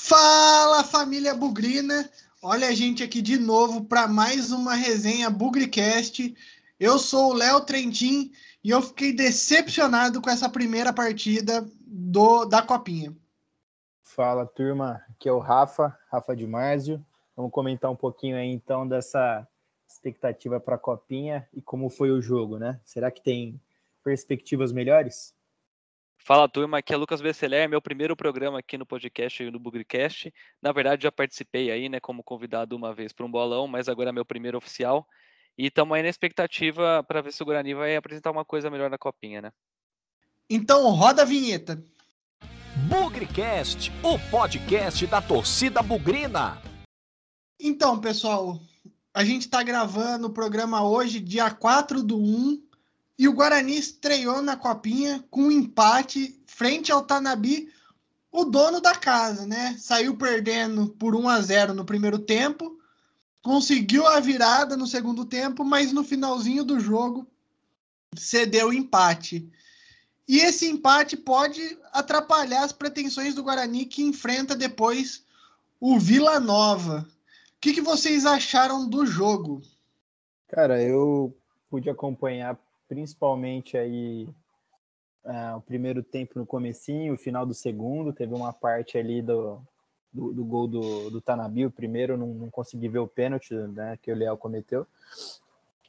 [0.00, 2.08] Fala família Bugrina!
[2.40, 6.34] Olha a gente aqui de novo para mais uma resenha Bugricast.
[6.78, 8.30] Eu sou o Léo Trentin
[8.62, 13.14] e eu fiquei decepcionado com essa primeira partida do da Copinha.
[14.04, 17.04] Fala turma, aqui é o Rafa, Rafa de Marzio.
[17.36, 19.46] Vamos comentar um pouquinho aí então dessa
[19.86, 22.80] expectativa para a Copinha e como foi o jogo, né?
[22.84, 23.60] Será que tem
[24.04, 25.34] perspectivas melhores?
[26.18, 30.32] Fala turma, aqui é Lucas Besseler, meu primeiro programa aqui no podcast e no Bugrecast.
[30.60, 34.10] Na verdade, já participei aí, né, como convidado uma vez para um bolão, mas agora
[34.10, 35.06] é meu primeiro oficial.
[35.56, 38.90] E estamos aí na expectativa para ver se o Guarani vai apresentar uma coisa melhor
[38.90, 39.50] na copinha, né?
[40.50, 41.82] Então, roda a vinheta.
[42.88, 46.60] Bugrecast, o podcast da torcida bugrina.
[47.60, 48.60] Então, pessoal,
[49.12, 52.67] a gente está gravando o programa hoje, dia 4 do 1,
[53.18, 57.68] e o Guarani estreou na Copinha com um empate frente ao Tanabi,
[58.30, 59.74] o dono da casa, né?
[59.76, 62.78] Saiu perdendo por 1 a 0 no primeiro tempo,
[63.42, 67.26] conseguiu a virada no segundo tempo, mas no finalzinho do jogo
[68.16, 69.50] cedeu o empate.
[70.28, 75.24] E esse empate pode atrapalhar as pretensões do Guarani que enfrenta depois
[75.80, 77.08] o Vila Nova.
[77.56, 79.62] O que, que vocês acharam do jogo?
[80.48, 81.36] Cara, eu
[81.70, 84.28] pude acompanhar principalmente aí
[85.24, 89.60] uh, o primeiro tempo no comecinho, o final do segundo, teve uma parte ali do,
[90.12, 93.98] do, do gol do, do Tanabi, o primeiro não, não consegui ver o pênalti né,
[94.00, 94.86] que o Leal cometeu,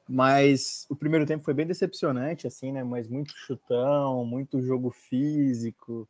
[0.08, 6.08] mas o primeiro tempo foi bem decepcionante, assim, né, mas muito chutão, muito jogo físico,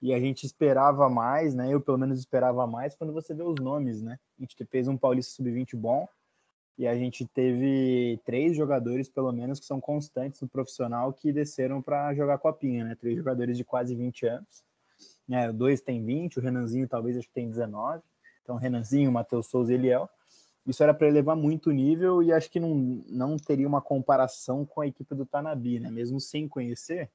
[0.00, 3.60] e a gente esperava mais, né, eu pelo menos esperava mais quando você vê os
[3.60, 6.08] nomes, né, a gente fez um Paulista Sub-20 bom,
[6.78, 11.82] e a gente teve três jogadores, pelo menos, que são constantes no profissional que desceram
[11.82, 12.94] para jogar copinha, né?
[12.94, 14.64] Três jogadores de quase 20 anos.
[15.30, 18.02] É, dois tem 20, o Renanzinho talvez acho que tem 19.
[18.42, 20.08] Então, Renanzinho, Matheus Souza e Eliel.
[20.66, 22.74] Isso era para elevar muito o nível e acho que não,
[23.08, 25.90] não teria uma comparação com a equipe do Tanabi, né?
[25.90, 27.10] Mesmo sem conhecer,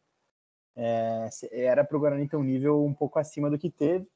[0.75, 4.07] é, era para o Guarani ter um nível um pouco acima do que teve,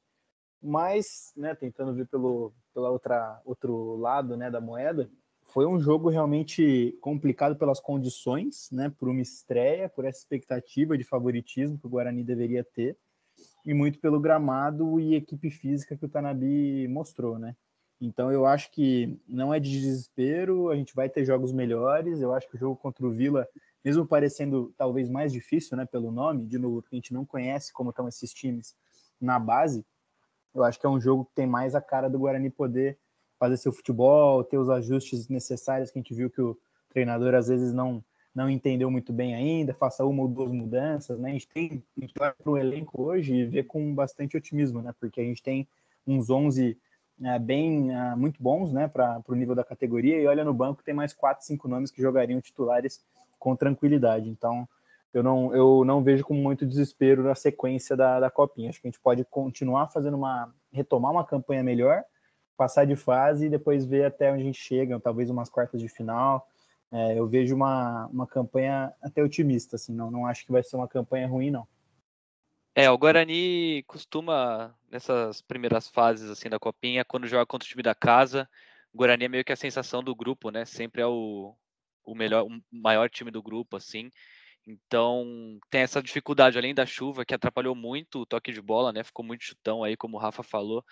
[0.62, 5.10] mas, né, tentando ver pelo pela outra outro lado, né, da moeda,
[5.52, 8.90] foi um jogo realmente complicado pelas condições, né?
[8.98, 12.96] Por uma estreia, por essa expectativa de favoritismo que o Guarani deveria ter,
[13.64, 17.54] e muito pelo gramado e equipe física que o Tanabi mostrou, né?
[18.00, 22.20] Então eu acho que não é de desespero, a gente vai ter jogos melhores.
[22.20, 23.46] Eu acho que o jogo contra o Vila,
[23.84, 27.72] mesmo parecendo talvez mais difícil, né, pelo nome, de novo, porque a gente não conhece
[27.72, 28.74] como estão esses times
[29.20, 29.84] na base,
[30.54, 32.98] eu acho que é um jogo que tem mais a cara do Guarani poder
[33.42, 36.56] fazer seu futebol, ter os ajustes necessários que a gente viu que o
[36.88, 41.30] treinador às vezes não não entendeu muito bem ainda, faça uma ou duas mudanças, né?
[41.30, 44.94] A gente tem para o elenco hoje e vê com bastante otimismo, né?
[44.98, 45.68] Porque a gente tem
[46.06, 46.78] uns 11
[47.20, 50.82] é, bem é, muito bons, né, para o nível da categoria e olha no banco
[50.82, 53.04] tem mais quatro, cinco nomes que jogariam titulares
[53.40, 54.30] com tranquilidade.
[54.30, 54.66] Então
[55.12, 58.70] eu não, eu não vejo com muito desespero a sequência da, da copinha.
[58.70, 62.04] Acho que a gente pode continuar fazendo uma retomar uma campanha melhor
[62.56, 65.88] passar de fase e depois ver até onde a gente chega, talvez umas quartas de
[65.88, 66.48] final.
[66.90, 70.76] É, eu vejo uma, uma campanha até otimista, assim, não, não acho que vai ser
[70.76, 71.66] uma campanha ruim, não.
[72.74, 77.82] É, o Guarani costuma, nessas primeiras fases assim da Copinha, quando joga contra o time
[77.82, 78.48] da casa,
[78.92, 80.64] o Guarani é meio que a sensação do grupo, né?
[80.64, 81.54] Sempre é o,
[82.04, 84.10] o melhor, o maior time do grupo, assim.
[84.66, 89.02] Então, tem essa dificuldade, além da chuva, que atrapalhou muito o toque de bola, né?
[89.02, 90.84] Ficou muito chutão aí, como o Rafa falou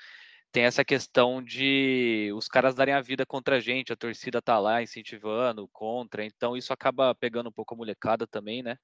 [0.53, 4.59] tem essa questão de os caras darem a vida contra a gente, a torcida tá
[4.59, 8.77] lá incentivando, contra, então isso acaba pegando um pouco a molecada também, né?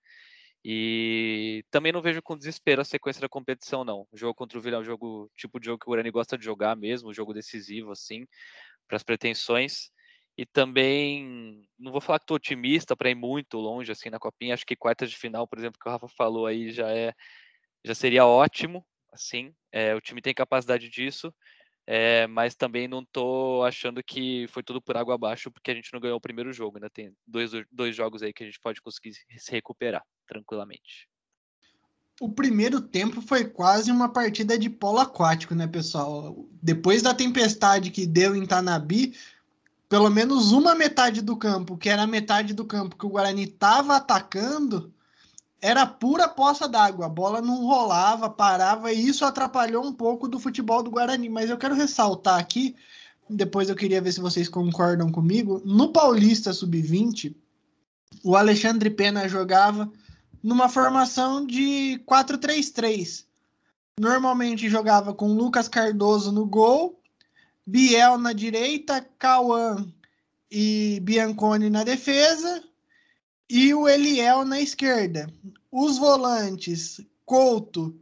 [0.64, 4.06] E também não vejo com desespero a sequência da competição, não.
[4.12, 6.36] O jogo contra o Vila é um jogo, tipo de jogo que o Urani gosta
[6.36, 8.26] de jogar mesmo, um jogo decisivo, assim,
[8.88, 9.90] para as pretensões.
[10.38, 14.54] E também, não vou falar que estou otimista para ir muito longe, assim, na Copinha.
[14.54, 17.14] Acho que quartas de final, por exemplo, que o Rafa falou aí, já é
[17.84, 19.54] já seria ótimo, assim.
[19.72, 21.32] É, o time tem capacidade disso.
[21.86, 25.92] É, mas também não estou achando que foi tudo por água abaixo, porque a gente
[25.92, 26.88] não ganhou o primeiro jogo, né?
[26.92, 31.08] Tem dois, dois jogos aí que a gente pode conseguir se recuperar tranquilamente.
[32.20, 36.48] O primeiro tempo foi quase uma partida de polo aquático, né, pessoal?
[36.62, 39.14] Depois da tempestade que deu em Tanabi,
[39.88, 43.44] pelo menos uma metade do campo, que era a metade do campo que o Guarani
[43.44, 44.92] estava atacando,
[45.66, 47.06] era pura poça d'água.
[47.06, 51.28] A bola não rolava, parava, e isso atrapalhou um pouco do futebol do Guarani.
[51.28, 52.76] Mas eu quero ressaltar aqui,
[53.28, 55.60] depois eu queria ver se vocês concordam comigo.
[55.64, 57.34] No Paulista Sub-20,
[58.22, 59.90] o Alexandre Pena jogava
[60.40, 63.24] numa formação de 4-3-3.
[63.98, 67.00] normalmente jogava com Lucas Cardoso no gol,
[67.66, 69.84] Biel na direita, Cauã
[70.48, 72.62] e Bianconi na defesa
[73.48, 75.32] e o Eliel na esquerda.
[75.70, 77.98] Os volantes, Couto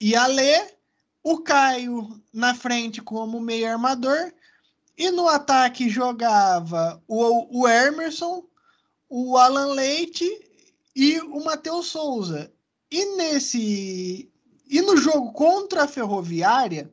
[0.00, 0.74] e Alê,
[1.22, 4.32] o Caio na frente como meio armador
[4.96, 8.44] e no ataque jogava o, o Emerson,
[9.08, 10.28] o Alan Leite
[10.94, 12.52] e o Matheus Souza.
[12.90, 14.30] E nesse
[14.66, 16.90] e no jogo contra a Ferroviária,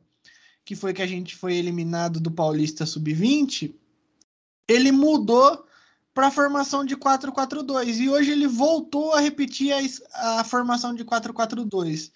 [0.64, 3.74] que foi que a gente foi eliminado do Paulista Sub-20,
[4.68, 5.66] ele mudou
[6.14, 11.04] para a formação de 4-4-2 e hoje ele voltou a repetir a, a formação de
[11.04, 12.10] 4-4-2.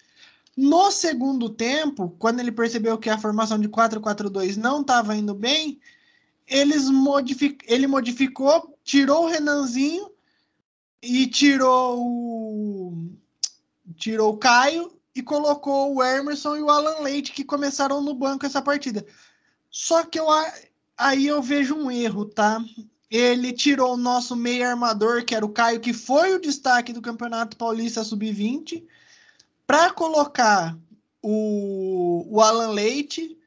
[0.55, 5.79] No segundo tempo, quando ele percebeu que a formação de 4-4-2 não estava indo bem,
[6.47, 7.63] eles modific...
[7.67, 10.09] ele modificou, tirou o Renanzinho
[11.01, 13.17] e tirou o
[13.95, 18.45] tirou o Caio e colocou o Emerson e o Alan Leite que começaram no banco
[18.45, 19.05] essa partida.
[19.69, 20.27] Só que eu
[20.97, 22.63] aí eu vejo um erro, tá?
[23.09, 27.01] Ele tirou o nosso meio armador, que era o Caio, que foi o destaque do
[27.01, 28.83] Campeonato Paulista Sub-20
[29.65, 30.77] para colocar
[31.21, 33.37] o, o Alan Leite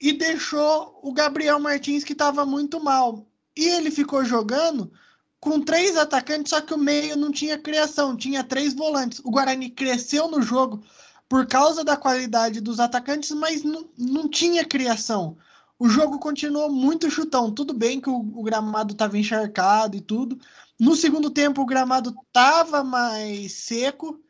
[0.00, 3.26] e deixou o Gabriel Martins, que estava muito mal.
[3.56, 4.92] E ele ficou jogando
[5.40, 9.20] com três atacantes, só que o meio não tinha criação, tinha três volantes.
[9.24, 10.82] O Guarani cresceu no jogo
[11.28, 15.36] por causa da qualidade dos atacantes, mas não, não tinha criação.
[15.78, 17.52] O jogo continuou muito chutão.
[17.52, 20.38] Tudo bem que o, o gramado estava encharcado e tudo.
[20.78, 24.20] No segundo tempo, o gramado estava mais seco,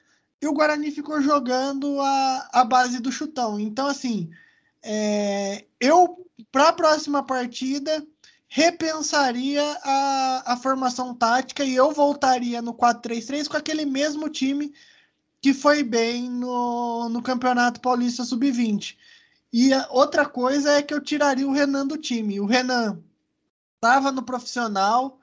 [0.41, 3.59] e o Guarani ficou jogando a, a base do chutão.
[3.59, 4.31] Então, assim,
[4.83, 8.07] é, eu, para a próxima partida,
[8.47, 14.73] repensaria a, a formação tática e eu voltaria no 4-3-3 com aquele mesmo time
[15.41, 18.97] que foi bem no, no Campeonato Paulista Sub-20.
[19.53, 22.41] E outra coisa é que eu tiraria o Renan do time.
[22.41, 23.03] O Renan
[23.77, 25.19] estava no profissional,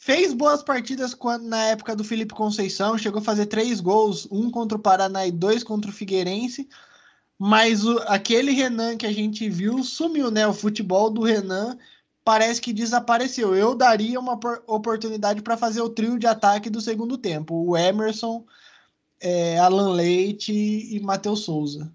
[0.00, 4.48] Fez boas partidas quando, na época do Felipe Conceição, chegou a fazer três gols, um
[4.48, 6.68] contra o Paraná e dois contra o Figueirense.
[7.36, 10.46] Mas o, aquele Renan que a gente viu sumiu, né?
[10.46, 11.76] O futebol do Renan
[12.24, 13.56] parece que desapareceu.
[13.56, 14.38] Eu daria uma
[14.68, 18.44] oportunidade para fazer o trio de ataque do segundo tempo: o Emerson,
[19.20, 21.92] é, Alan Leite e Matheus Souza.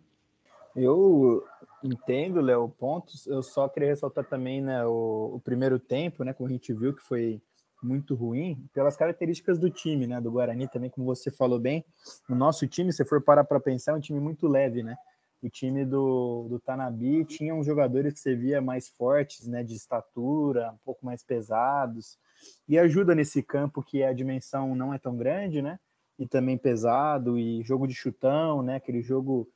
[0.75, 1.41] Eu
[1.83, 3.27] entendo, Léo, pontos.
[3.27, 6.33] Eu só queria ressaltar também né, o, o primeiro tempo, né?
[6.33, 7.41] Como a gente viu que foi
[7.81, 10.21] muito ruim pelas características do time, né?
[10.21, 11.85] Do Guarani também, como você falou bem.
[12.29, 14.95] O nosso time, se for parar para pensar, é um time muito leve, né?
[15.41, 19.61] O time do, do Tanabi tinha uns jogadores que você via mais fortes, né?
[19.61, 22.17] De estatura, um pouco mais pesados.
[22.67, 25.77] E ajuda nesse campo que a dimensão não é tão grande, né?
[26.17, 28.77] E também pesado, e jogo de chutão, né?
[28.77, 29.49] Aquele jogo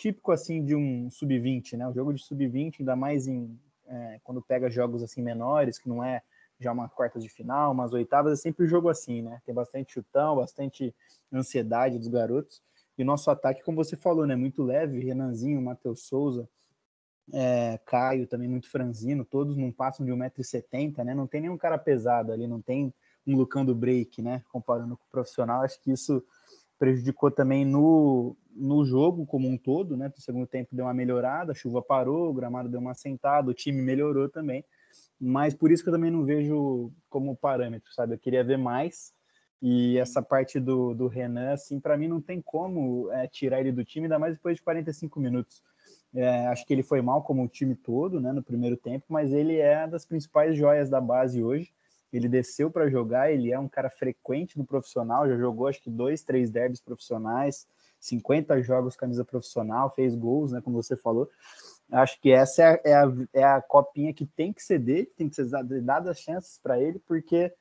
[0.00, 1.86] típico, assim, de um sub-20, né?
[1.86, 3.60] O jogo de sub-20, ainda mais em...
[3.86, 6.22] É, quando pega jogos assim menores, que não é
[6.58, 9.42] já uma quarta de final, umas oitavas, é sempre jogo assim, né?
[9.44, 10.94] Tem bastante chutão, bastante
[11.30, 12.62] ansiedade dos garotos.
[12.96, 14.36] E o nosso ataque, como você falou, né?
[14.36, 16.48] Muito leve, Renanzinho, Matheus Souza,
[17.32, 21.14] é, Caio também muito franzino, todos não passam de 1,70m, né?
[21.14, 22.94] Não tem nenhum cara pesado ali, não tem
[23.26, 24.42] um Lucão do break, né?
[24.50, 26.24] Comparando com o profissional, acho que isso
[26.78, 30.12] prejudicou também no, no jogo como um todo, né?
[30.14, 33.54] No segundo tempo deu uma melhorada, a chuva parou, o gramado deu uma sentada, o
[33.54, 34.64] time melhorou também
[35.20, 38.14] mas por isso que eu também não vejo como parâmetro, sabe?
[38.14, 39.12] Eu queria ver mais.
[39.60, 43.70] E essa parte do, do Renan, assim, para mim não tem como é, tirar ele
[43.70, 45.62] do time, ainda mais depois de 45 minutos.
[46.14, 49.32] É, acho que ele foi mal como o time todo, né, no primeiro tempo, mas
[49.32, 51.70] ele é das principais joias da base hoje.
[52.10, 55.90] Ele desceu para jogar, ele é um cara frequente no profissional, já jogou acho que
[55.90, 57.68] dois, três derbys profissionais,
[58.00, 61.28] 50 jogos camisa profissional, fez gols, né, como você falou.
[61.92, 65.36] Acho que essa é, é, a, é a copinha que tem que dele, tem que
[65.36, 65.48] ser
[65.82, 67.52] dadas chances para ele, porque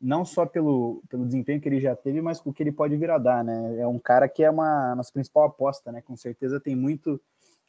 [0.00, 3.10] não só pelo, pelo desempenho que ele já teve, mas o que ele pode vir
[3.10, 3.78] a dar, né?
[3.78, 6.02] É um cara que é uma nossa principal aposta, né?
[6.02, 7.20] Com certeza tem muito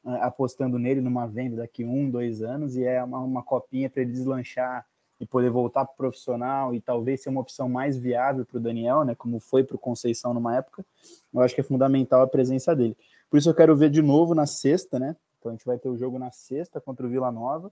[0.04, 4.02] uh, apostando nele numa venda daqui um, dois anos, e é uma, uma copinha para
[4.02, 4.86] ele deslanchar
[5.20, 8.62] e poder voltar para o profissional e talvez ser uma opção mais viável para o
[8.62, 9.16] Daniel, né?
[9.16, 10.86] Como foi para o Conceição numa época.
[11.34, 12.96] Eu acho que é fundamental a presença dele.
[13.30, 15.16] Por isso eu quero ver de novo na sexta, né?
[15.40, 17.72] Então a gente vai ter o jogo na sexta contra o Vila Nova.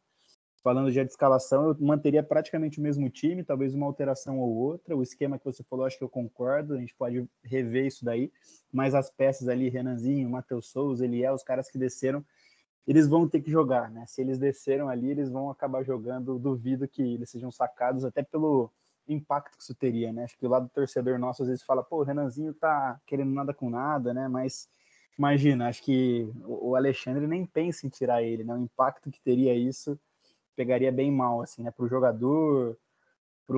[0.65, 4.97] Falando já de escalação, eu manteria praticamente o mesmo time, talvez uma alteração ou outra.
[4.97, 8.31] O esquema que você falou, acho que eu concordo, a gente pode rever isso daí.
[8.73, 12.25] Mas as peças ali, Renanzinho, Matheus Souza, Eliel, os caras que desceram,
[12.87, 14.05] eles vão ter que jogar, né?
[14.07, 16.37] Se eles desceram ali, eles vão acabar jogando.
[16.37, 18.71] Duvido que eles sejam sacados, até pelo
[19.07, 20.23] impacto que isso teria, né?
[20.23, 23.31] Acho que o lado do torcedor nosso às vezes fala, pô, o Renanzinho tá querendo
[23.31, 24.27] nada com nada, né?
[24.27, 24.67] Mas
[25.17, 28.53] imagina, acho que o Alexandre nem pensa em tirar ele, né?
[28.53, 29.99] O impacto que teria isso
[30.55, 31.71] pegaria bem mal, assim, né?
[31.71, 32.77] Para o jogador,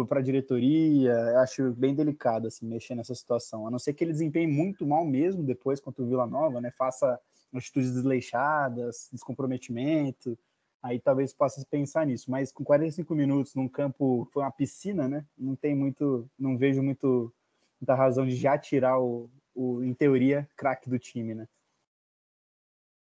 [0.10, 3.68] para a diretoria, acho bem delicado, assim, mexer nessa situação.
[3.68, 6.72] A não ser que ele desempenhe muito mal mesmo depois contra o Vila Nova, né?
[6.72, 7.20] Faça
[7.54, 10.38] atitudes desleixadas, descomprometimento,
[10.82, 12.30] aí talvez possa pensar nisso.
[12.30, 15.26] Mas com 45 minutos num campo, foi uma piscina, né?
[15.38, 17.34] Não tem muito, não vejo muito
[17.80, 21.48] muita razão de já tirar o, o em teoria, craque do time, né?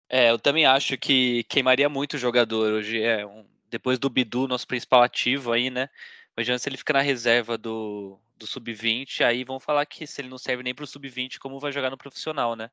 [0.09, 3.01] É, eu também acho que queimaria muito o jogador hoje.
[3.01, 5.89] É um, depois do Bidu, nosso principal ativo aí, né?
[6.37, 10.29] Imagina se ele fica na reserva do, do sub-20, aí vão falar que se ele
[10.29, 12.69] não serve nem para o sub-20, como vai jogar no profissional, né?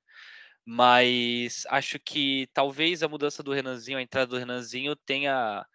[0.65, 5.67] Mas acho que talvez a mudança do Renanzinho, a entrada do Renanzinho, tenha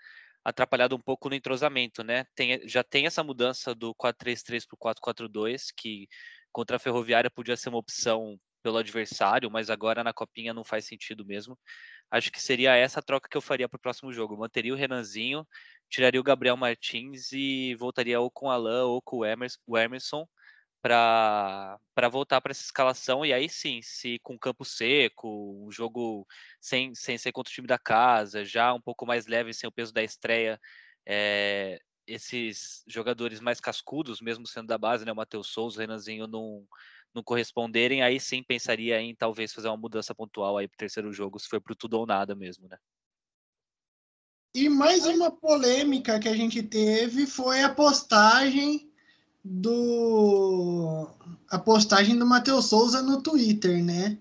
[0.44, 2.26] atrapalhado um pouco no entrosamento, né?
[2.36, 6.08] Tem, já tem essa mudança do 4-3-3 para o 4-4-2, que
[6.52, 10.86] contra a Ferroviária podia ser uma opção pelo adversário, mas agora na Copinha não faz
[10.86, 11.58] sentido mesmo.
[12.12, 14.38] Acho que seria essa a troca que eu faria para o próximo jogo.
[14.38, 15.48] manteria o Renanzinho,
[15.90, 20.28] tiraria o Gabriel Martins e voltaria ou com o Alain ou com o Emerson
[20.86, 23.26] para voltar para essa escalação.
[23.26, 25.28] E aí sim, se com campo seco,
[25.66, 26.28] um jogo
[26.62, 29.72] sem, sem ser contra o time da casa, já um pouco mais leve, sem o
[29.72, 30.62] peso da estreia,
[31.04, 36.28] é, esses jogadores mais cascudos, mesmo sendo da base, né, o Matheus Souza, o Renanzinho,
[36.28, 36.64] não,
[37.16, 41.12] não corresponderem, aí sim pensaria em talvez fazer uma mudança pontual aí para o terceiro
[41.12, 42.78] jogo, se for para tudo ou nada mesmo, né?
[44.54, 48.85] E mais uma polêmica que a gente teve foi a postagem
[49.48, 51.08] do
[51.52, 54.18] a postagem do Matheus Souza no Twitter, né?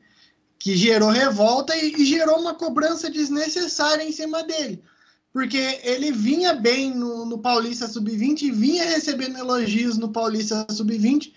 [0.58, 4.84] Que gerou revolta e, gerou uma cobrança desnecessária em cima dele.
[5.32, 11.32] Porque ele vinha bem no, no Paulista Sub-20, vinha recebendo elogios no Paulista Sub-20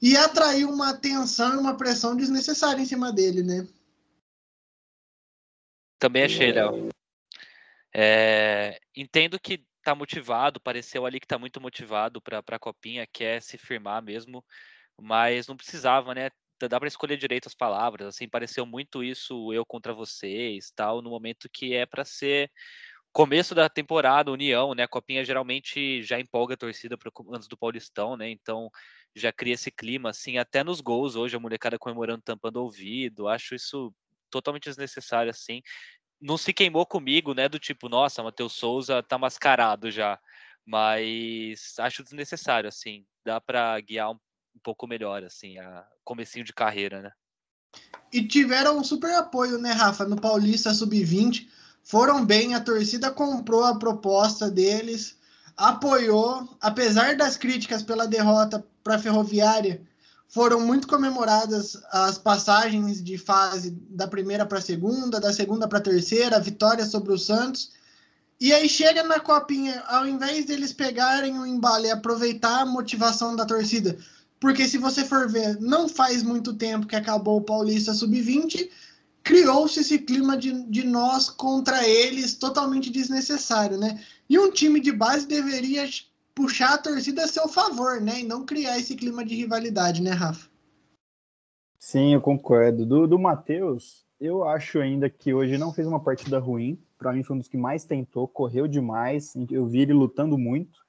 [0.00, 3.68] e atraiu uma atenção e uma pressão desnecessária em cima dele, né?
[5.98, 6.88] Também achei, Léo.
[7.94, 13.42] É, entendo que tá motivado, pareceu ali que tá muito motivado para a copinha, quer
[13.42, 14.44] se firmar mesmo,
[15.00, 16.30] mas não precisava, né?
[16.70, 21.10] Dá para escolher direito as palavras, assim, pareceu muito isso eu contra vocês, tal, no
[21.10, 22.50] momento que é para ser
[23.12, 24.82] começo da temporada, União, né?
[24.84, 26.96] A copinha geralmente já empolga a torcida
[27.32, 28.30] antes do Paulistão, né?
[28.30, 28.70] Então
[29.14, 33.28] já cria esse clima, assim, até nos gols hoje, a molecada comemorando, tampando o ouvido,
[33.28, 33.92] acho isso
[34.30, 35.62] totalmente desnecessário, assim
[36.20, 37.48] não se queimou comigo, né?
[37.48, 40.18] Do tipo, nossa, Matheus Souza tá mascarado já.
[40.64, 43.04] Mas acho desnecessário, assim.
[43.24, 47.12] Dá para guiar um, um, pouco melhor, assim, a comecinho de carreira, né?
[48.12, 50.04] E tiveram um super apoio, né, Rafa?
[50.04, 51.48] No Paulista Sub-20.
[51.82, 55.16] Foram bem, a torcida comprou a proposta deles,
[55.56, 59.86] apoiou, apesar das críticas pela derrota para a Ferroviária
[60.28, 65.78] foram muito comemoradas as passagens de fase da primeira para a segunda, da segunda para
[65.78, 67.70] a terceira, a vitória sobre o Santos.
[68.40, 73.34] E aí chega na copinha, ao invés deles pegarem o embalo e aproveitar a motivação
[73.34, 73.96] da torcida,
[74.38, 78.68] porque se você for ver, não faz muito tempo que acabou o Paulista Sub-20,
[79.22, 84.00] criou-se esse clima de, de nós contra eles totalmente desnecessário, né?
[84.28, 85.88] E um time de base deveria
[86.36, 88.20] puxar a torcida a seu favor, né?
[88.20, 90.48] E não criar esse clima de rivalidade, né, Rafa?
[91.78, 92.84] Sim, eu concordo.
[92.84, 96.78] Do, do Matheus, eu acho ainda que hoje não fez uma partida ruim.
[96.98, 99.34] Para mim, foi um dos que mais tentou, correu demais.
[99.50, 100.84] Eu vi ele lutando muito.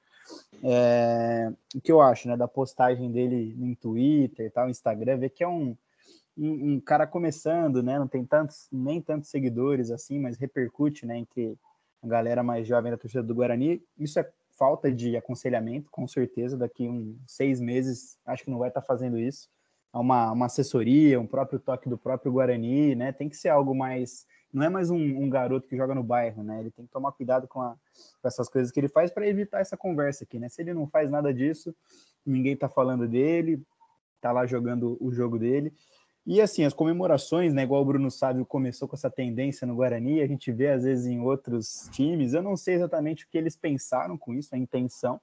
[0.61, 5.43] É, o que eu acho, né, da postagem dele no Twitter, tal, Instagram, ver que
[5.43, 5.77] é um,
[6.37, 11.17] um, um, cara começando, né, não tem tantos, nem tantos seguidores assim, mas repercute, né,
[11.19, 11.57] entre
[12.03, 13.81] a galera mais jovem da torcida do Guarani.
[13.97, 16.57] Isso é falta de aconselhamento, com certeza.
[16.57, 19.47] Daqui uns seis meses, acho que não vai estar fazendo isso.
[19.93, 23.11] Uma, uma assessoria, um próprio toque do próprio Guarani, né?
[23.11, 24.25] Tem que ser algo mais.
[24.51, 26.59] Não é mais um, um garoto que joga no bairro, né?
[26.59, 27.75] Ele tem que tomar cuidado com, a,
[28.21, 30.49] com essas coisas que ele faz para evitar essa conversa aqui, né?
[30.49, 31.75] Se ele não faz nada disso,
[32.25, 33.63] ninguém está falando dele,
[34.21, 35.73] tá lá jogando o jogo dele.
[36.29, 40.19] E assim, as comemorações, né, igual o Bruno Sávio começou com essa tendência no Guarani,
[40.19, 43.55] a gente vê às vezes em outros times, eu não sei exatamente o que eles
[43.55, 45.21] pensaram com isso, a intenção.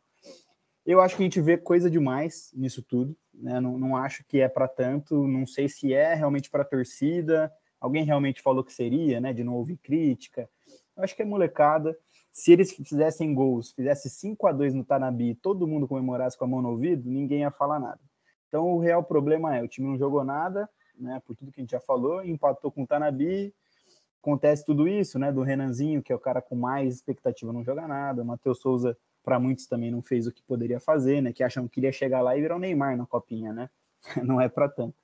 [0.87, 3.61] Eu acho que a gente vê coisa demais nisso tudo, né?
[3.61, 7.53] Não, não acho que é para tanto, não sei se é realmente para torcida.
[7.79, 9.35] Alguém realmente falou que seria, né?
[9.35, 10.49] De não ouvir crítica.
[10.97, 11.95] Eu acho que é molecada.
[12.33, 16.49] Se eles fizessem gols, fizesse 5 a 2 no Tanabi, todo mundo comemorasse com a
[16.49, 18.01] mão no ouvido, ninguém ia falar nada.
[18.49, 21.63] Então o real problema é, o time não jogou nada, né, por tudo que a
[21.63, 23.55] gente já falou, empatou com o Tanabi,
[24.21, 27.87] acontece tudo isso, né, do Renanzinho, que é o cara com mais expectativa, não joga
[27.87, 31.43] nada, o Matheus Souza, para muitos também não fez o que poderia fazer, né, que
[31.43, 33.71] acham que iria chegar lá e virar o Neymar na copinha, né,
[34.25, 34.97] não é para tanto.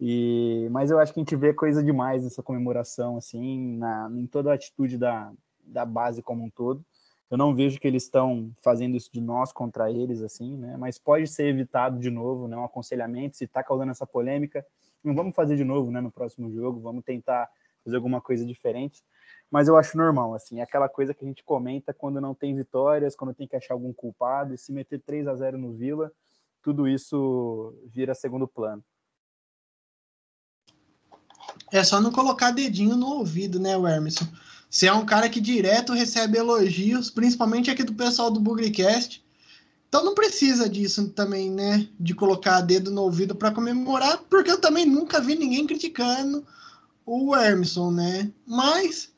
[0.00, 4.26] E, mas eu acho que a gente vê coisa demais nessa comemoração, assim, na, em
[4.26, 5.30] toda a atitude da,
[5.62, 6.82] da base como um todo.
[7.30, 10.76] Eu não vejo que eles estão fazendo isso de nós contra eles, assim, né?
[10.78, 12.56] Mas pode ser evitado de novo, né?
[12.56, 14.66] Um aconselhamento, se está causando essa polêmica,
[15.02, 16.00] não vamos fazer de novo, né?
[16.00, 17.48] No próximo jogo, vamos tentar
[17.84, 19.02] fazer alguma coisa diferente.
[19.50, 22.54] Mas eu acho normal, assim, é aquela coisa que a gente comenta quando não tem
[22.54, 26.12] vitórias, quando tem que achar algum culpado, e se meter 3 a 0 no Vila,
[26.62, 28.84] tudo isso vira segundo plano.
[31.72, 34.26] É só não colocar dedinho no ouvido, né, Wermerson?
[34.68, 39.24] Você é um cara que direto recebe elogios, principalmente aqui do pessoal do Bugrecast.
[39.90, 41.88] Então não precisa disso também, né?
[41.98, 46.46] De colocar dedo no ouvido para comemorar, porque eu também nunca vi ninguém criticando
[47.04, 48.32] o Emerson, né?
[48.46, 49.12] Mas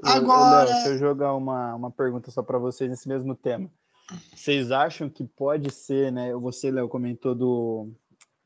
[0.00, 0.66] agora.
[0.66, 3.68] Léo, deixa eu jogar uma, uma pergunta só para vocês nesse mesmo tema.
[4.32, 6.32] Vocês acham que pode ser, né?
[6.34, 7.88] Você, Léo, comentou do,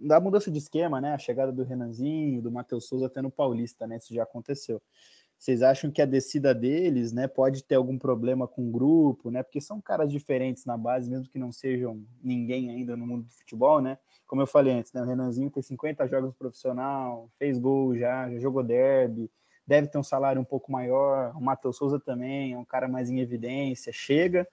[0.01, 1.13] da mudança de esquema, né?
[1.13, 3.99] A chegada do Renanzinho, do Matheus Souza até no Paulista, né?
[3.99, 4.81] Isso já aconteceu.
[5.41, 9.43] Vocês acham que a descida deles, né, pode ter algum problema com o grupo, né?
[9.43, 13.33] Porque são caras diferentes na base, mesmo que não sejam ninguém ainda no mundo do
[13.33, 13.97] futebol, né?
[14.27, 18.39] Como eu falei antes, né, o Renanzinho tem 50 jogos profissional, fez gol já, já
[18.39, 19.31] jogou derby,
[19.67, 21.35] deve ter um salário um pouco maior.
[21.35, 24.47] O Matheus Souza também é um cara mais em evidência, chega,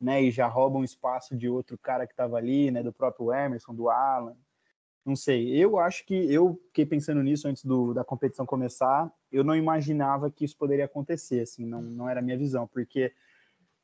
[0.00, 3.32] né, e já rouba um espaço de outro cara que estava ali, né, do próprio
[3.32, 4.36] Emerson, do Alan.
[5.08, 9.10] Não sei, eu acho que eu fiquei pensando nisso antes do, da competição começar.
[9.32, 13.14] Eu não imaginava que isso poderia acontecer, assim, não, não era a minha visão, porque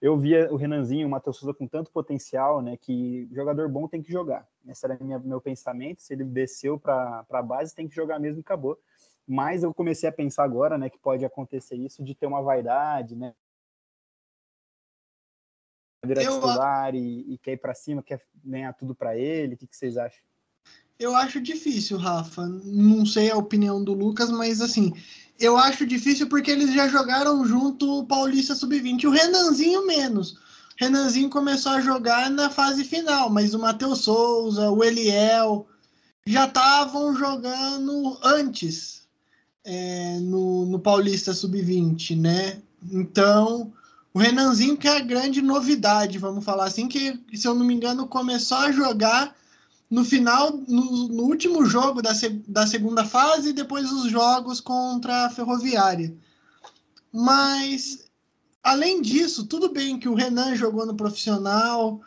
[0.03, 4.03] eu via o Renanzinho, o Matheus Souza com tanto potencial, né, que jogador bom tem
[4.03, 4.47] que jogar.
[4.69, 6.03] Esse era minha, meu pensamento.
[6.03, 8.79] Se ele desceu para a base, tem que jogar mesmo e acabou.
[9.27, 13.17] Mas eu comecei a pensar agora, né, que pode acontecer isso de ter uma vaidade,
[13.17, 13.35] né,
[16.05, 16.35] virar eu...
[16.35, 19.55] titular e, e quer ir para cima, quer ganhar tudo para ele.
[19.55, 20.23] O que, que vocês acham?
[20.99, 22.47] Eu acho difícil, Rafa.
[22.47, 24.93] Não sei a opinião do Lucas, mas assim,
[25.39, 30.39] eu acho difícil porque eles já jogaram junto o Paulista Sub-20, o Renanzinho menos.
[30.77, 35.67] Renanzinho começou a jogar na fase final, mas o Matheus Souza, o Eliel
[36.27, 39.03] já estavam jogando antes
[39.65, 42.61] é, no, no Paulista Sub-20, né?
[42.91, 43.73] Então,
[44.13, 47.75] o Renanzinho que é a grande novidade, vamos falar assim, que se eu não me
[47.75, 49.35] engano começou a jogar
[49.91, 52.13] no final, no, no, último jogo da,
[52.49, 56.15] da segunda fase e depois os jogos contra a Ferroviária.
[57.13, 58.07] Mas,
[58.63, 62.01] além disso, tudo bem que o Renan jogou no profissional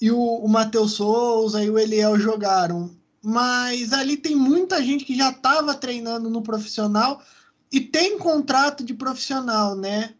[0.00, 2.90] e o, o Matheus Souza e o Eliel jogaram,
[3.22, 7.22] mas ali tem muita gente que já estava treinando no profissional
[7.72, 10.14] e tem contrato de profissional, né?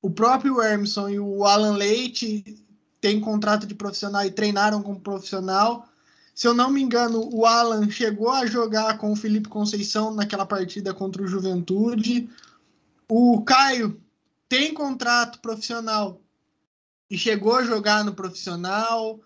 [0.00, 2.64] O próprio Emerson e o Alan Leite
[3.00, 5.87] têm contrato de profissional e treinaram como profissional.
[6.38, 10.46] Se eu não me engano, o Alan chegou a jogar com o Felipe Conceição naquela
[10.46, 12.30] partida contra o Juventude.
[13.08, 14.00] O Caio
[14.48, 16.20] tem contrato profissional
[17.10, 19.18] e chegou a jogar no profissional.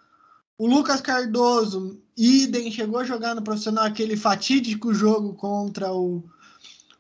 [0.57, 6.25] O Lucas Cardoso, idem, chegou a jogar no profissional aquele fatídico jogo contra o,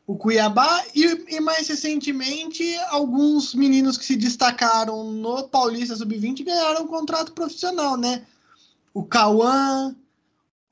[0.06, 0.84] o Cuiabá.
[0.94, 7.32] E, e mais recentemente, alguns meninos que se destacaram no Paulista Sub-20 ganharam um contrato
[7.32, 8.26] profissional, né?
[8.92, 9.96] O Cauã,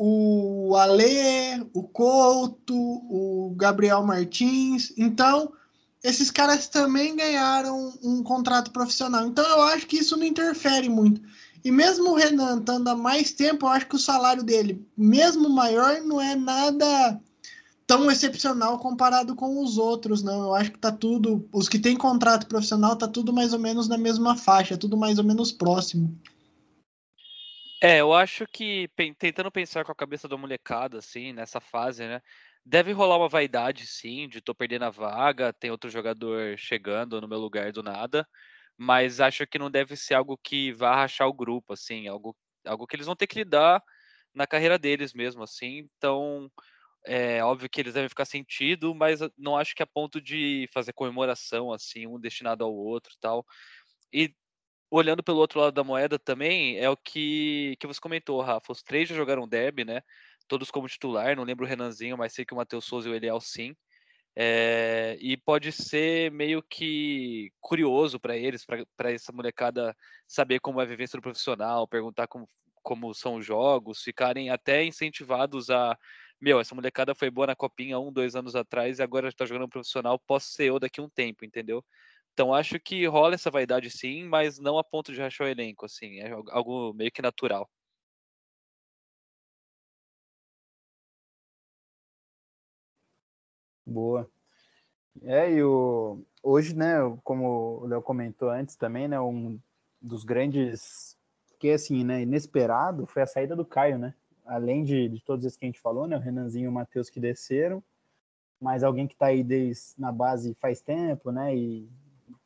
[0.02, 4.94] o Alê, o Couto, o Gabriel Martins.
[4.96, 5.52] Então,
[6.02, 9.26] esses caras também ganharam um contrato profissional.
[9.26, 11.20] Então, eu acho que isso não interfere muito.
[11.62, 15.50] E mesmo o Renan estando há mais tempo, eu acho que o salário dele, mesmo
[15.50, 17.20] maior, não é nada
[17.86, 20.44] tão excepcional comparado com os outros, não.
[20.44, 21.46] Eu acho que tá tudo.
[21.52, 25.18] Os que têm contrato profissional, tá tudo mais ou menos na mesma faixa, tudo mais
[25.18, 26.18] ou menos próximo.
[27.82, 28.88] É, eu acho que
[29.18, 32.20] tentando pensar com a cabeça da molecada, assim, nessa fase, né?
[32.64, 37.26] Deve rolar uma vaidade, sim, de tô perdendo a vaga, tem outro jogador chegando no
[37.28, 38.26] meu lugar do nada,
[38.76, 42.86] mas acho que não deve ser algo que vá rachar o grupo, assim, algo, algo
[42.86, 43.82] que eles vão ter que lidar
[44.34, 45.88] na carreira deles mesmo, assim.
[45.98, 46.50] Então,
[47.06, 50.92] é óbvio que eles devem ficar sentido, mas não acho que a ponto de fazer
[50.94, 53.46] comemoração, assim, um destinado ao outro tal.
[54.12, 54.34] E
[54.90, 58.72] olhando pelo outro lado da moeda também, é o que, que você comentou, Rafa.
[58.72, 60.02] Os três já jogaram derby, né?
[60.48, 63.14] Todos como titular, não lembro o Renanzinho, mas sei que o Matheus Souza e o
[63.14, 63.74] Eliel sim.
[64.36, 70.84] É, e pode ser meio que curioso para eles, para essa molecada saber como é
[70.84, 72.48] a vivência do profissional, perguntar como,
[72.82, 75.96] como são os jogos, ficarem até incentivados a.
[76.40, 79.68] Meu, essa molecada foi boa na copinha um, dois anos atrás e agora está jogando
[79.68, 81.84] profissional, posso ser eu daqui a um tempo, entendeu?
[82.40, 85.84] Então acho que rola essa vaidade sim, mas não a ponto de rachar o elenco,
[85.84, 87.68] assim, é algo meio que natural.
[93.84, 94.26] Boa.
[95.22, 99.60] É, e o, hoje, né, como o Léo comentou antes também, né, um
[100.00, 101.18] dos grandes,
[101.58, 104.14] que assim, né, inesperado foi a saída do Caio, né?
[104.46, 107.10] Além de, de todos esses que a gente falou, né, o Renanzinho e o Matheus
[107.10, 107.84] que desceram,
[108.58, 111.86] mas alguém que está aí desde na base faz tempo, né, e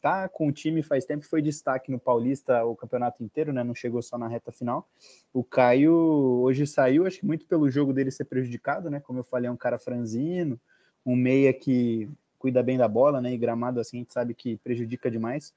[0.04, 3.74] tá com o time faz tempo, foi destaque no Paulista o campeonato inteiro, né, não
[3.74, 4.86] chegou só na reta final.
[5.32, 5.94] O Caio
[6.42, 9.50] hoje saiu, acho que muito pelo jogo dele ser prejudicado, né, como eu falei, é
[9.50, 10.60] um cara franzino,
[11.06, 12.06] um meia que
[12.38, 13.32] cuida bem da bola, né?
[13.32, 15.54] E gramado assim a gente sabe que prejudica demais.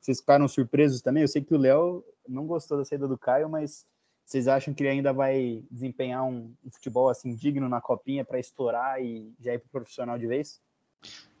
[0.00, 1.22] Vocês ficaram surpresos também?
[1.22, 3.84] Eu sei que o Léo não gostou da saída do Caio, mas
[4.24, 8.38] vocês acham que ele ainda vai desempenhar um, um futebol assim digno na copinha para
[8.38, 10.60] estourar e já ir para profissional de vez?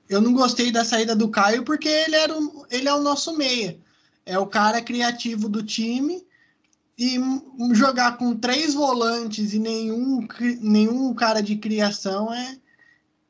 [0.08, 3.36] Eu não gostei da saída do Caio porque ele era um, ele é o nosso
[3.36, 3.78] meia.
[4.24, 6.26] É o cara criativo do time
[6.98, 7.16] e
[7.72, 10.26] jogar com três volantes e nenhum,
[10.60, 12.58] nenhum cara de criação é,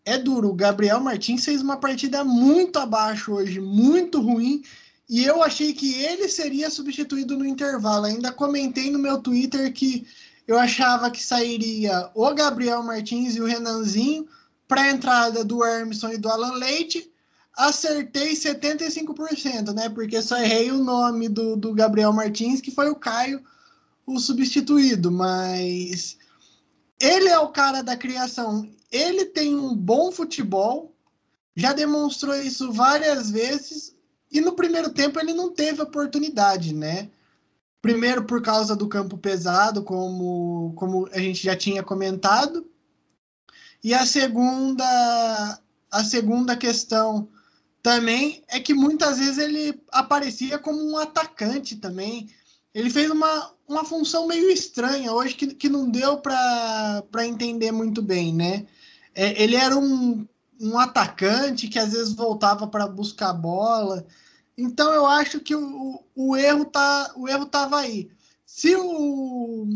[0.04, 0.48] é duro.
[0.48, 4.62] O Gabriel Martins fez uma partida muito abaixo hoje, muito ruim.
[5.08, 8.06] E eu achei que ele seria substituído no intervalo.
[8.06, 10.06] Ainda comentei no meu Twitter que
[10.46, 14.26] eu achava que sairia o Gabriel Martins e o Renanzinho
[14.68, 17.10] para a entrada do Hermisson e do Alan Leite.
[17.56, 19.88] Acertei 75%, né?
[19.88, 23.42] Porque só errei o nome do, do Gabriel Martins, que foi o Caio,
[24.06, 25.10] o substituído.
[25.10, 26.16] Mas
[27.00, 30.94] ele é o cara da criação ele tem um bom futebol,
[31.54, 33.94] já demonstrou isso várias vezes,
[34.30, 37.10] e no primeiro tempo ele não teve oportunidade, né?
[37.80, 42.66] Primeiro por causa do campo pesado, como, como a gente já tinha comentado.
[43.82, 45.60] E a segunda,
[45.90, 47.28] a segunda questão
[47.82, 52.28] também é que muitas vezes ele aparecia como um atacante também.
[52.74, 58.02] Ele fez uma, uma função meio estranha hoje que, que não deu para entender muito
[58.02, 58.66] bem, né?
[59.14, 60.26] É, ele era um,
[60.60, 64.06] um atacante que às vezes voltava para buscar bola.
[64.56, 68.10] Então eu acho que o, o erro tá o erro estava aí.
[68.44, 69.66] Se o,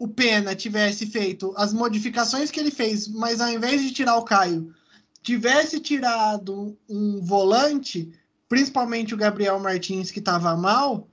[0.00, 4.24] o Pena tivesse feito as modificações que ele fez, mas ao invés de tirar o
[4.24, 4.74] Caio,
[5.22, 8.10] tivesse tirado um volante,
[8.48, 11.06] principalmente o Gabriel Martins que estava mal,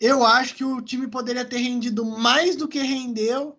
[0.00, 3.58] eu acho que o time poderia ter rendido mais do que rendeu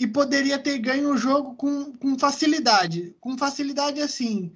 [0.00, 3.14] e poderia ter ganho o jogo com, com facilidade.
[3.20, 4.50] Com facilidade, assim.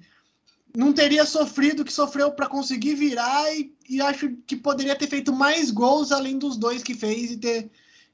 [0.75, 5.05] Não teria sofrido o que sofreu para conseguir virar e, e, acho que poderia ter
[5.05, 7.69] feito mais gols além dos dois que fez e ter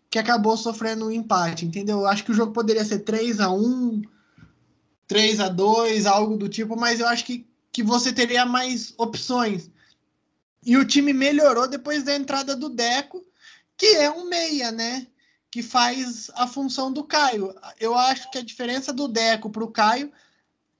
[0.10, 2.06] que acabou sofrendo um empate, entendeu?
[2.06, 4.02] Acho que o jogo poderia ser 3 a 1
[5.08, 9.70] 3 a 2 algo do tipo, mas eu acho que, que você teria mais opções.
[10.66, 13.24] E o time melhorou depois da entrada do Deco,
[13.76, 15.08] que é um meia, né?
[15.52, 17.56] que faz a função do Caio.
[17.80, 20.12] Eu acho que a diferença do Deco para o Caio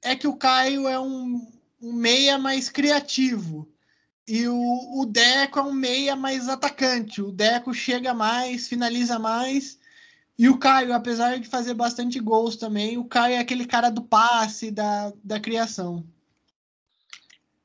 [0.02, 3.68] é que o Caio é um, um meia mais criativo
[4.30, 7.22] e o, o, Deco é um meia mais atacante.
[7.22, 9.80] O Deco chega mais, finaliza mais.
[10.38, 14.04] E o Caio, apesar de fazer bastante gols também, o Caio é aquele cara do
[14.04, 16.06] passe, da, da criação.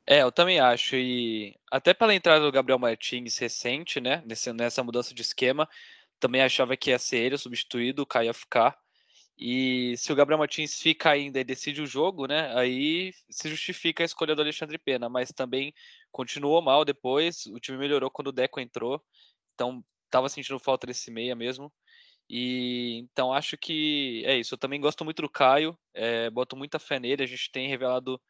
[0.07, 0.97] É, eu também acho.
[0.97, 4.23] E até pela entrada do Gabriel Martins recente, né?
[4.55, 5.69] nessa mudança de esquema,
[6.19, 8.79] também achava que ia ser ele substituído, o Caio ia ficar.
[9.37, 12.57] E se o Gabriel Martins fica ainda e decide o jogo, né?
[12.57, 15.75] Aí se justifica a escolha do Alexandre Pena, mas também
[16.13, 17.47] continuou mal depois.
[17.47, 19.03] O time melhorou quando o Deco entrou,
[19.55, 21.73] então tava sentindo falta desse meia mesmo.
[22.29, 24.55] E então acho que é isso.
[24.55, 27.23] Eu também gosto muito do Caio, é, boto muita fé nele.
[27.23, 28.21] A gente tem revelado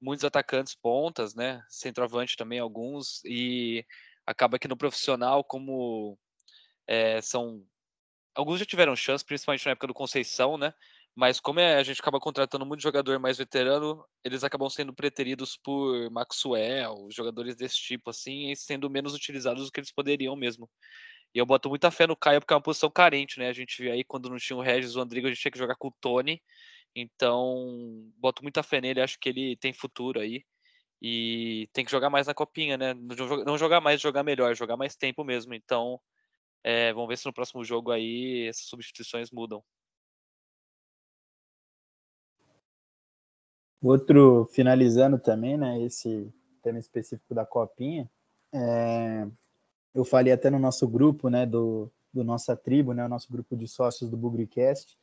[0.00, 1.62] muitos atacantes pontas, né?
[1.68, 3.84] Centroavante também alguns e
[4.26, 6.18] acaba que no profissional como
[6.86, 7.64] é, são
[8.40, 10.72] alguns já tiveram chance, principalmente na época do Conceição, né?
[11.14, 15.56] Mas como é, a gente acaba contratando muito jogador mais veterano, eles acabam sendo preteridos
[15.56, 20.70] por Maxwell, jogadores desse tipo, assim, e sendo menos utilizados do que eles poderiam mesmo.
[21.34, 23.48] E eu boto muita fé no Caio porque é uma posição carente, né?
[23.48, 25.58] A gente viu aí quando não tinha o Regis, o Andrigo, a gente tinha que
[25.58, 26.42] jogar com o Tony.
[26.94, 30.44] Então, boto muita fé nele, acho que ele tem futuro aí.
[31.02, 32.94] E tem que jogar mais na copinha, né?
[32.94, 35.54] Não jogar mais, jogar melhor, jogar mais tempo mesmo.
[35.54, 36.00] Então,
[36.62, 39.62] é, vamos ver se no próximo jogo aí essas substituições mudam.
[43.82, 46.30] Outro, finalizando também, né, esse
[46.62, 48.10] tema específico da copinha,
[48.52, 49.26] é,
[49.94, 53.56] eu falei até no nosso grupo, né, do, do nossa tribo, né, o nosso grupo
[53.56, 54.98] de sócios do Bugricast,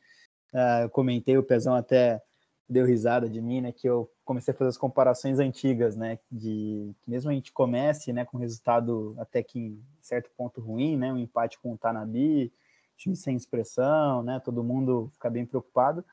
[0.52, 2.22] uh, eu comentei, o Pezão até
[2.68, 6.94] deu risada de mim, né, que eu comecei a fazer as comparações antigas, né, de
[7.00, 11.12] que mesmo a gente comece, né, com resultado até que em certo ponto ruim, né,
[11.12, 12.52] um empate com o Tanabi,
[12.96, 16.04] time sem expressão, né, todo mundo fica bem preocupado.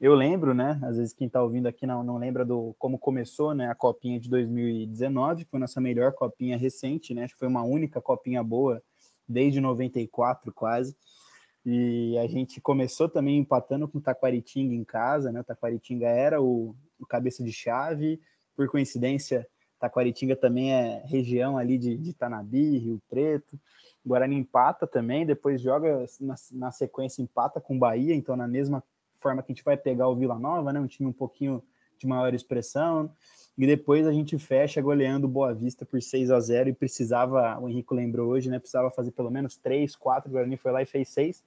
[0.00, 0.78] eu lembro, né?
[0.82, 3.70] Às vezes quem está ouvindo aqui não, não lembra do como começou, né?
[3.70, 7.24] A copinha de 2019, que foi nossa melhor copinha recente, né?
[7.24, 8.82] Acho que foi uma única copinha boa
[9.26, 10.94] desde 94 quase.
[11.64, 15.40] E a gente começou também empatando com o Taquaritinga em casa, né?
[15.40, 18.20] O Taquaritinga era o, o cabeça de chave,
[18.54, 19.46] por coincidência,
[19.84, 23.58] Taquaritinga também é região ali de, de Tanabi, Rio Preto.
[24.04, 28.48] O Guarani empata também, depois joga na, na sequência empata com o Bahia, então na
[28.48, 28.82] mesma
[29.20, 30.80] forma que a gente vai pegar o Vila Nova, né?
[30.80, 31.62] Um time um pouquinho
[31.98, 33.10] de maior expressão.
[33.56, 37.58] E depois a gente fecha goleando o Boa Vista por 6 a 0 e precisava,
[37.60, 38.58] o Henrique lembrou hoje, né?
[38.58, 41.44] Precisava fazer pelo menos 3, 4, o Guarani foi lá e fez 6.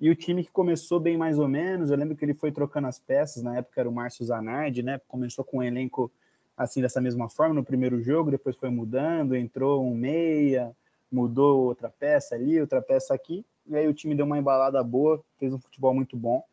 [0.00, 2.86] E o time que começou bem mais ou menos, eu lembro que ele foi trocando
[2.86, 5.00] as peças, na época era o Márcio Zanardi, né?
[5.08, 6.10] Começou com um elenco
[6.56, 10.74] assim dessa mesma forma no primeiro jogo, depois foi mudando, entrou um meia,
[11.10, 15.22] mudou outra peça ali, outra peça aqui, e aí o time deu uma embalada boa,
[15.36, 16.44] fez um futebol muito bom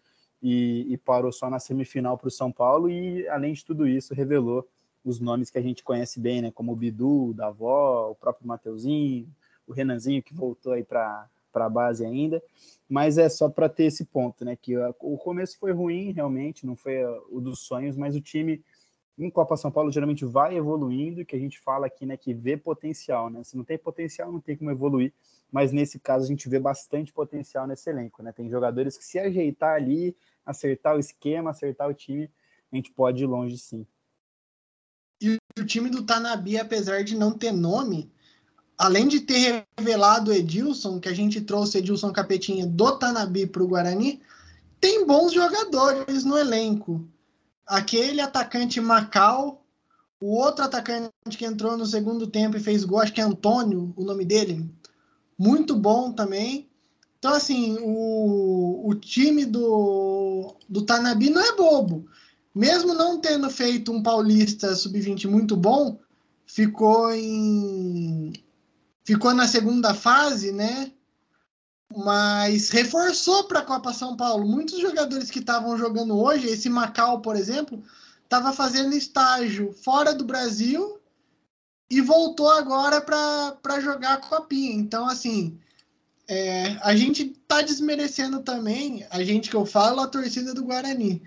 [0.42, 4.14] e, e parou só na semifinal para o São Paulo e além de tudo isso
[4.14, 4.68] revelou
[5.04, 6.52] os nomes que a gente conhece bem, né?
[6.52, 9.28] Como o Bidu, o Davó, o próprio Mateuzinho,
[9.68, 12.44] o Renanzinho que voltou aí para para a base ainda,
[12.90, 14.58] mas é só para ter esse ponto, né?
[14.58, 18.62] Que o começo foi ruim, realmente, não foi o dos sonhos, mas o time
[19.18, 22.58] em Copa São Paulo geralmente vai evoluindo, que a gente fala aqui, né, que vê
[22.58, 23.42] potencial, né?
[23.46, 25.14] Se não tem potencial, não tem como evoluir,
[25.50, 28.34] mas nesse caso a gente vê bastante potencial nesse elenco, né?
[28.34, 30.14] Tem jogadores que se ajeitar ali,
[30.46, 32.30] acertar o esquema, acertar o time,
[32.70, 33.88] a gente pode ir longe sim.
[35.22, 38.12] E o time do Tanabi, apesar de não ter nome,
[38.78, 43.68] além de ter revelado Edilson, que a gente trouxe Edilson Capetinha do Tanabi para o
[43.68, 44.22] Guarani,
[44.80, 47.08] tem bons jogadores no elenco.
[47.66, 49.66] Aquele atacante Macau,
[50.20, 53.94] o outro atacante que entrou no segundo tempo e fez gol, acho que é Antônio,
[53.96, 54.70] o nome dele,
[55.38, 56.70] muito bom também.
[57.18, 62.06] Então, assim, o, o time do, do Tanabi não é bobo.
[62.54, 66.00] Mesmo não tendo feito um paulista sub-20 muito bom,
[66.46, 68.32] ficou em
[69.06, 70.92] ficou na segunda fase, né?
[71.96, 74.46] Mas reforçou para a Copa São Paulo.
[74.46, 77.82] Muitos jogadores que estavam jogando hoje, esse Macau, por exemplo,
[78.24, 81.00] estava fazendo estágio fora do Brasil
[81.90, 84.74] e voltou agora para jogar a Copinha.
[84.74, 85.58] Então, assim,
[86.28, 91.22] é, a gente está desmerecendo também, a gente que eu falo, a torcida do Guarani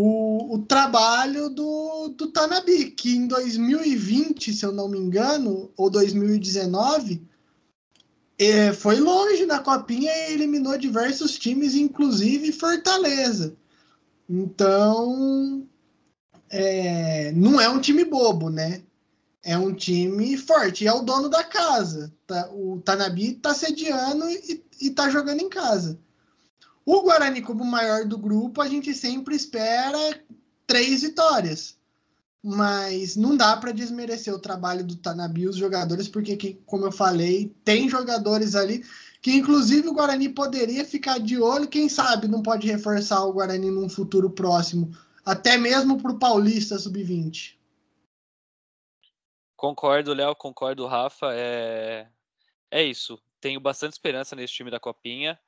[0.00, 5.90] o, o trabalho do, do Tanabi, que em 2020, se eu não me engano, ou
[5.90, 7.20] 2019,
[8.38, 13.56] é, foi longe na Copinha e eliminou diversos times, inclusive Fortaleza.
[14.30, 15.66] Então,
[16.48, 18.82] é, não é um time bobo, né?
[19.42, 20.84] É um time forte.
[20.84, 22.14] E é o dono da casa.
[22.24, 22.48] Tá?
[22.52, 25.98] O Tanabi está sediando e, está jogando em casa.
[26.90, 29.98] O Guarani, como maior do grupo, a gente sempre espera
[30.66, 31.78] três vitórias.
[32.42, 37.54] Mas não dá para desmerecer o trabalho do Tanabi os jogadores, porque, como eu falei,
[37.62, 38.82] tem jogadores ali
[39.20, 41.68] que, inclusive, o Guarani poderia ficar de olho.
[41.68, 44.90] Quem sabe não pode reforçar o Guarani num futuro próximo,
[45.26, 47.58] até mesmo para o Paulista Sub-20.
[49.54, 51.34] Concordo, Léo, concordo, Rafa.
[51.34, 52.08] É...
[52.70, 53.20] é isso.
[53.42, 55.38] Tenho bastante esperança nesse time da Copinha.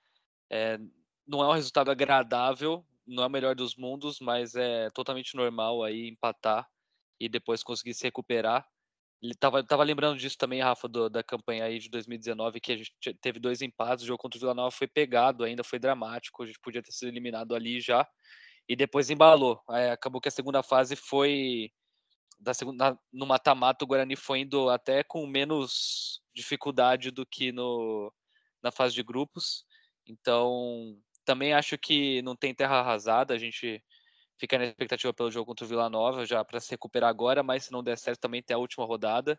[0.50, 0.79] É,
[1.31, 5.83] não é um resultado agradável, não é o melhor dos mundos, mas é totalmente normal
[5.85, 6.69] aí empatar
[7.21, 8.66] e depois conseguir se recuperar.
[9.23, 12.77] Ele tava, tava lembrando disso também, Rafa, do, da campanha aí de 2019, que a
[12.77, 16.43] gente teve dois empates, o jogo contra o Vila Nova foi pegado ainda, foi dramático,
[16.43, 18.07] a gente podia ter sido eliminado ali já,
[18.69, 19.62] e depois embalou.
[19.69, 21.71] Aí acabou que a segunda fase foi
[22.40, 28.11] da segunda no mata-mata o Guarani foi indo até com menos dificuldade do que no
[28.62, 29.66] na fase de grupos.
[30.07, 33.83] Então, também acho que não tem terra arrasada, a gente
[34.38, 37.64] fica na expectativa pelo jogo contra o Vila Nova já para se recuperar agora, mas
[37.64, 39.38] se não der certo também tem a última rodada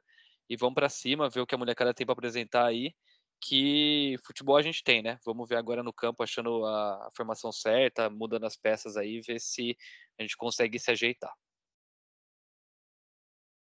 [0.49, 2.93] e vamos para cima, ver o que a molecada tem para apresentar aí,
[3.39, 5.17] que futebol a gente tem, né?
[5.25, 9.39] Vamos ver agora no campo achando a, a formação certa, mudando as peças aí, ver
[9.39, 9.75] se
[10.19, 11.33] a gente consegue se ajeitar.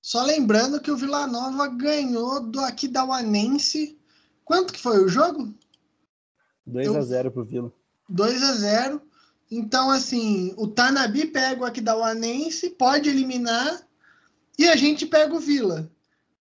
[0.05, 3.97] Só lembrando que o Vila Nova ganhou do Aquidauanense.
[4.45, 5.55] Quanto que foi o jogo?
[6.67, 7.73] 2 a 0 pro Vila.
[8.13, 9.03] 2 a 0
[9.51, 13.83] Então, assim, o Tanabi pega o Aquidauanense, pode eliminar,
[14.59, 15.91] e a gente pega o Vila.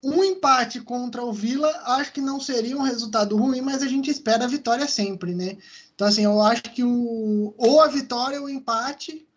[0.03, 4.11] Um empate contra o Vila, acho que não seria um resultado ruim, mas a gente
[4.11, 5.57] espera a vitória sempre, né?
[5.95, 9.27] Então, assim, eu acho que o, ou a vitória ou o empate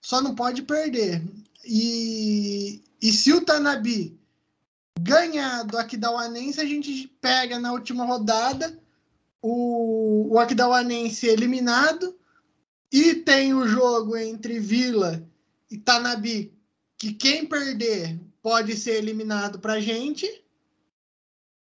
[0.00, 1.22] só não pode perder.
[1.64, 4.18] E, e se o Tanabi
[4.98, 8.76] ganhar do Aquidauanense, a gente pega na última rodada
[9.42, 12.18] o, o Aquidauanense eliminado
[12.90, 15.26] e tem o jogo entre Vila
[15.70, 16.54] e Tanabi,
[16.96, 20.44] que quem perder pode ser eliminado para gente,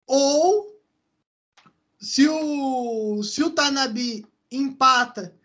[0.05, 0.77] ou
[1.99, 5.35] se o, se o Tanabi empata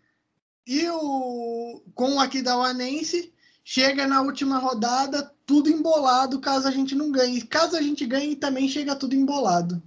[0.67, 3.33] e o com o Aquidauanense
[3.65, 7.43] chega na última rodada tudo embolado caso a gente não ganhe.
[7.43, 9.83] Caso a gente ganhe, também chega tudo embolado.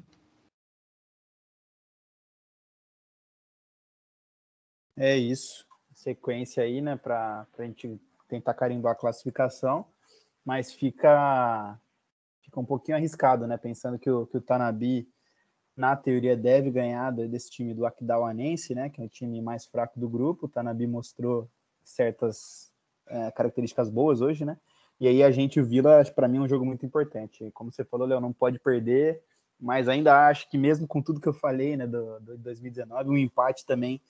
[4.97, 5.65] É isso.
[5.93, 9.85] Sequência aí, né, para a gente tentar carimbar a classificação,
[10.43, 11.77] mas fica,
[12.41, 15.07] fica um pouquinho arriscado, né, pensando que o, que o Tanabi,
[15.75, 19.99] na teoria, deve ganhar desse time do Aquidauanense, né, que é o time mais fraco
[19.99, 20.45] do grupo.
[20.45, 21.49] O Tanabi mostrou
[21.83, 22.71] certas
[23.07, 24.57] é, características boas hoje, né,
[24.99, 27.51] e aí a gente, o Vila, para mim é um jogo muito importante.
[27.51, 29.21] Como você falou, Léo, não pode perder,
[29.59, 33.17] mas ainda acho que mesmo com tudo que eu falei, né, do, do 2019, um
[33.17, 34.01] empate também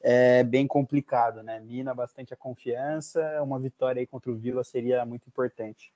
[0.00, 1.60] é bem complicado, né?
[1.60, 5.92] Mina bastante a confiança, uma vitória aí contra o Vila seria muito importante.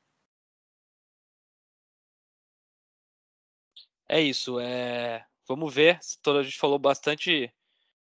[4.09, 5.27] É isso, é...
[5.49, 5.99] vamos ver.
[6.27, 7.53] A gente falou bastante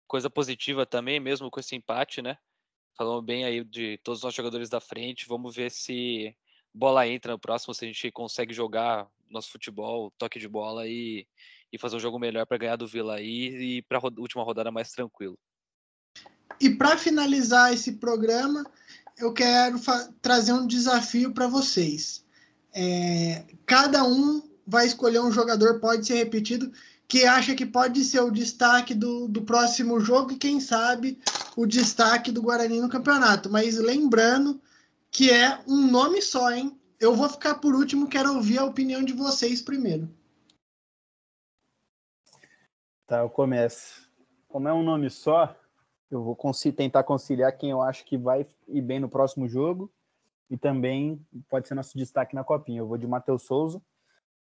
[0.08, 2.38] coisa positiva também, mesmo com esse empate, né?
[2.98, 5.28] Falamos bem aí de todos os nossos jogadores da frente.
[5.28, 6.36] Vamos ver se
[6.74, 11.28] bola entra no próximo, se a gente consegue jogar nosso futebol, toque de bola e,
[11.72, 14.72] e fazer um jogo melhor para ganhar do Vila aí e para a última rodada
[14.72, 15.38] mais tranquilo.
[16.60, 18.66] E para finalizar esse programa,
[19.18, 19.80] eu quero
[20.22, 22.24] trazer um desafio para vocês.
[22.74, 26.72] É, cada um vai escolher um jogador, pode ser repetido,
[27.08, 31.20] que acha que pode ser o destaque do, do próximo jogo e, quem sabe,
[31.56, 33.50] o destaque do Guarani no campeonato.
[33.50, 34.60] Mas lembrando
[35.12, 36.78] que é um nome só, hein?
[37.00, 40.10] Eu vou ficar por último, quero ouvir a opinião de vocês primeiro.
[43.06, 44.10] Tá, eu começo.
[44.48, 45.56] Como é um nome só,
[46.10, 46.38] eu vou
[46.76, 49.92] tentar conciliar quem eu acho que vai ir bem no próximo jogo
[50.50, 52.80] e também pode ser nosso destaque na copinha.
[52.80, 53.82] Eu vou de Matheus Souza,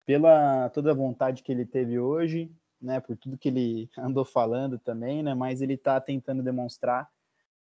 [0.05, 2.51] pela toda a vontade que ele teve hoje,
[2.81, 7.09] né, por tudo que ele andou falando também, né, mas ele está tentando demonstrar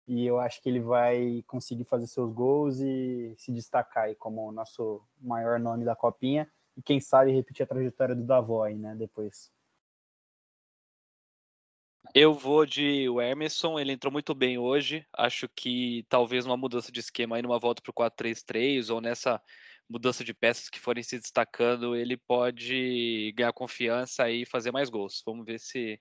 [0.07, 4.47] e eu acho que ele vai conseguir fazer seus gols e se destacar aí como
[4.47, 8.95] o nosso maior nome da copinha e quem sabe repetir a trajetória do Davó né,
[8.95, 9.51] depois.
[12.13, 15.05] Eu vou de o Emerson, ele entrou muito bem hoje.
[15.15, 19.39] Acho que talvez uma mudança de esquema aí numa volta para o 4-3-3 ou nessa
[19.87, 25.21] mudança de peças que forem se destacando, ele pode ganhar confiança e fazer mais gols.
[25.25, 25.99] Vamos ver se,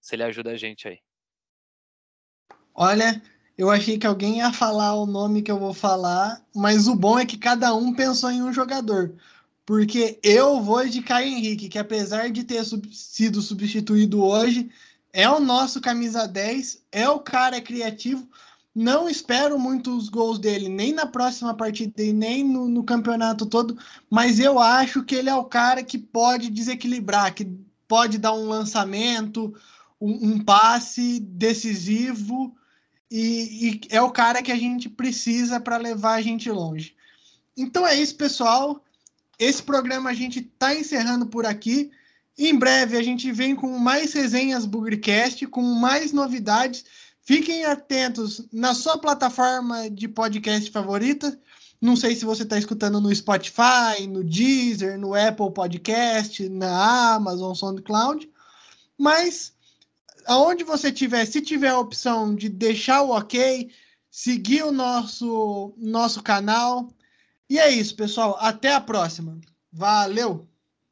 [0.00, 0.98] se ele ajuda a gente aí.
[2.74, 3.22] Olha,
[3.56, 7.18] eu achei que alguém ia falar o nome que eu vou falar, mas o bom
[7.18, 9.14] é que cada um pensou em um jogador.
[9.64, 14.70] Porque eu vou de Caio Henrique, que apesar de ter sub sido substituído hoje,
[15.16, 18.28] é o nosso camisa 10, é o cara criativo.
[18.74, 23.78] Não espero muitos gols dele, nem na próxima partida e nem no, no, campeonato todo,
[24.10, 27.50] mas eu acho que ele é o cara que pode desequilibrar, que
[27.88, 29.54] pode dar um lançamento,
[29.98, 32.54] um, um passe decisivo,
[33.10, 36.94] e, e é o cara que a gente precisa para levar a gente longe.
[37.56, 38.84] Então é isso, pessoal.
[39.38, 41.90] Esse programa a gente está encerrando por aqui.
[42.38, 46.84] Em breve a gente vem com mais resenhas Bugrecast, com mais novidades.
[47.22, 51.38] Fiquem atentos na sua plataforma de podcast favorita.
[51.80, 57.54] Não sei se você está escutando no Spotify, no Deezer, no Apple Podcast, na Amazon
[57.54, 58.30] SoundCloud.
[58.98, 59.52] Mas
[60.26, 63.70] aonde você tiver, se tiver a opção de deixar o ok,
[64.10, 66.88] seguir o nosso, nosso canal.
[67.48, 68.36] E é isso, pessoal.
[68.40, 69.38] Até a próxima.
[69.72, 70.46] Valeu!